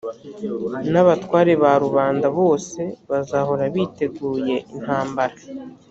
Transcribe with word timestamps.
n’abatware 0.91 1.53
na 1.55 1.59
ba 1.65 1.71
rubanda 1.83 2.27
bose 2.39 2.81
bazahora 3.09 3.63
biteguye 3.75 4.55
intambara 4.73 5.35